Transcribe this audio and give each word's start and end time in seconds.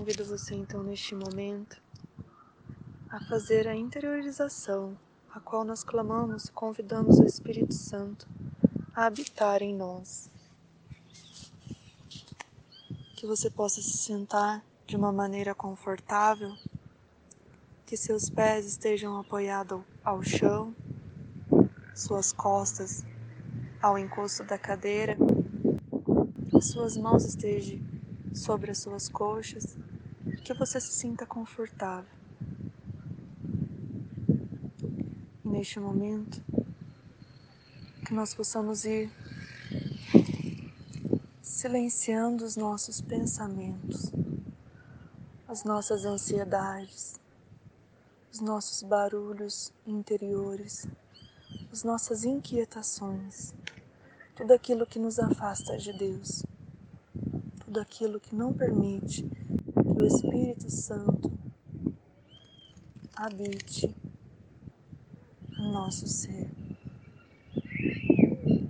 Convido 0.00 0.24
você 0.24 0.54
então 0.54 0.82
neste 0.82 1.14
momento 1.14 1.76
a 3.10 3.20
fazer 3.26 3.68
a 3.68 3.76
interiorização, 3.76 4.96
a 5.30 5.38
qual 5.38 5.62
nós 5.62 5.84
clamamos 5.84 6.46
e 6.46 6.52
convidamos 6.52 7.18
o 7.18 7.24
Espírito 7.24 7.74
Santo 7.74 8.26
a 8.94 9.04
habitar 9.04 9.60
em 9.60 9.76
nós. 9.76 10.30
Que 13.14 13.26
você 13.26 13.50
possa 13.50 13.82
se 13.82 13.98
sentar 13.98 14.64
de 14.86 14.96
uma 14.96 15.12
maneira 15.12 15.54
confortável, 15.54 16.56
que 17.84 17.94
seus 17.94 18.30
pés 18.30 18.64
estejam 18.64 19.18
apoiados 19.18 19.82
ao 20.02 20.22
chão, 20.22 20.74
suas 21.94 22.32
costas 22.32 23.04
ao 23.82 23.98
encosto 23.98 24.44
da 24.44 24.56
cadeira, 24.56 25.14
que 26.50 26.62
suas 26.62 26.96
mãos 26.96 27.22
estejam 27.22 27.78
sobre 28.32 28.70
as 28.70 28.78
suas 28.78 29.06
coxas, 29.06 29.76
que 30.44 30.54
você 30.54 30.80
se 30.80 30.92
sinta 30.92 31.26
confortável. 31.26 32.10
E 35.44 35.48
neste 35.48 35.78
momento, 35.80 36.42
que 38.06 38.14
nós 38.14 38.34
possamos 38.34 38.84
ir 38.84 39.10
silenciando 41.42 42.44
os 42.44 42.56
nossos 42.56 43.00
pensamentos, 43.00 44.12
as 45.46 45.64
nossas 45.64 46.04
ansiedades, 46.04 47.20
os 48.32 48.40
nossos 48.40 48.82
barulhos 48.82 49.72
interiores, 49.86 50.86
as 51.72 51.82
nossas 51.82 52.24
inquietações, 52.24 53.52
tudo 54.34 54.52
aquilo 54.52 54.86
que 54.86 54.98
nos 54.98 55.18
afasta 55.18 55.76
de 55.76 55.92
Deus 55.92 56.44
tudo 57.70 57.78
aquilo 57.78 58.18
que 58.18 58.34
não 58.34 58.52
permite 58.52 59.30
que 60.00 60.04
o 60.04 60.06
Espírito 60.06 60.70
Santo 60.70 61.30
habite 63.14 63.94
no 65.58 65.72
nosso 65.72 66.08
ser. 66.08 66.48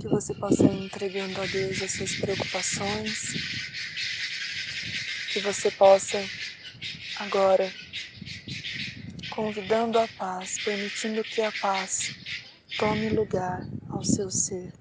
Que 0.00 0.08
você 0.08 0.32
possa 0.34 0.64
ir 0.64 0.84
entregando 0.86 1.38
a 1.38 1.44
Deus 1.44 1.82
as 1.82 1.90
suas 1.90 2.16
preocupações, 2.16 3.32
que 5.30 5.40
você 5.40 5.70
possa 5.70 6.18
agora 7.18 7.70
convidando 9.28 9.98
a 9.98 10.08
paz, 10.08 10.56
permitindo 10.64 11.22
que 11.22 11.42
a 11.42 11.52
paz 11.60 12.16
tome 12.78 13.10
lugar 13.10 13.68
ao 13.90 14.02
seu 14.02 14.30
ser. 14.30 14.72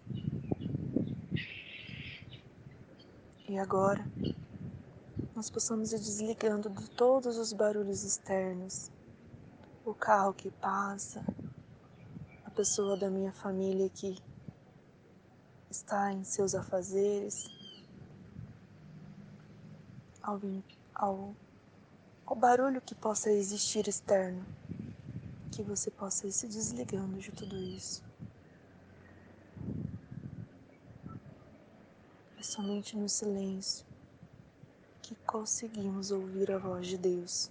E 3.50 3.58
agora, 3.58 4.06
nós 5.38 5.52
possamos 5.52 5.94
ir 5.94 6.00
desligando 6.00 6.68
de 6.68 6.90
todos 6.90 7.38
os 7.38 7.54
barulhos 7.54 8.04
externos, 8.04 8.92
o 9.86 9.94
carro 9.94 10.34
que 10.34 10.50
passa, 10.50 11.24
a 12.44 12.50
pessoa 12.50 12.98
da 12.98 13.08
minha 13.08 13.32
família 13.32 13.88
que 13.88 14.18
está 15.70 16.12
em 16.12 16.24
seus 16.24 16.56
afazeres, 16.56 17.46
ao, 20.24 20.42
ao, 20.96 21.36
ao 22.26 22.36
barulho 22.36 22.82
que 22.82 22.96
possa 22.96 23.30
existir 23.30 23.88
externo, 23.88 24.44
que 25.52 25.62
você 25.62 25.92
possa 25.92 26.26
ir 26.26 26.32
se 26.32 26.48
desligando 26.48 27.20
de 27.20 27.32
tudo 27.32 27.56
isso. 27.56 28.04
somente 32.42 32.96
no 32.96 33.10
silêncio 33.10 33.86
que 35.08 35.16
conseguimos 35.26 36.12
ouvir 36.12 36.52
a 36.52 36.58
voz 36.58 36.86
de 36.86 36.98
Deus. 36.98 37.50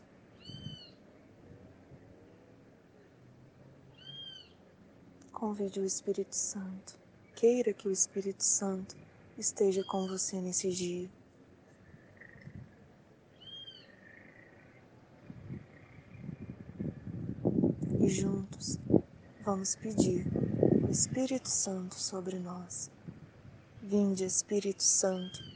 Convide 5.33 5.81
o 5.81 5.85
Espírito 5.87 6.37
Santo. 6.37 7.01
Queira 7.35 7.73
que 7.73 7.89
o 7.89 7.91
Espírito 7.91 8.45
Santo 8.45 8.95
esteja 9.39 9.83
com 9.85 10.07
você 10.07 10.39
nesse 10.39 10.71
dia. 10.71 11.11
E 17.99 18.09
juntos 18.11 18.79
vamos 19.43 19.75
pedir 19.77 20.27
Espírito 20.91 21.49
Santo 21.49 21.95
sobre 21.95 22.39
nós. 22.39 22.91
Vinde, 23.83 24.25
Espírito 24.25 24.83
Santo, 24.83 25.56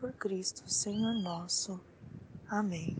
Por 0.00 0.12
Cristo, 0.14 0.62
Senhor 0.70 1.12
nosso. 1.14 1.80
Amém. 2.48 2.96